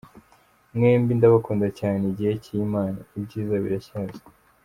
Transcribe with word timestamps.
Mwembi 0.75 1.11
ndabakunda 1.17 1.67
cyane! 1.79 2.01
Igihe 2.11 2.33
cy’Imana, 2.43 2.99
ibyiza 3.17 3.55
biracyaza. 3.63 4.21